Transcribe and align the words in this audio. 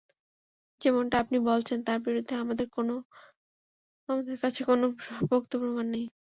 যেমনটা 0.81 1.15
আপনি 1.23 1.37
বলছেন 1.49 1.77
তার 1.87 1.99
বিরুদ্ধে 2.05 2.33
আমাদের 2.43 2.67
কাছে 4.43 4.61
কোনো 4.69 4.85
পোক্ত 5.29 5.51
প্রমাণ 5.61 5.85
নেই। 5.93 6.05